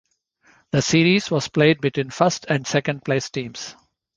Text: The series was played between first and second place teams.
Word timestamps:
The 0.71 0.81
series 0.81 1.29
was 1.29 1.47
played 1.47 1.79
between 1.79 2.09
first 2.09 2.47
and 2.49 2.65
second 2.65 3.05
place 3.05 3.29
teams. 3.29 3.75